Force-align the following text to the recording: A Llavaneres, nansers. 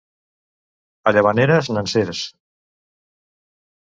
A 1.11 1.13
Llavaneres, 1.17 1.69
nansers. 1.75 2.23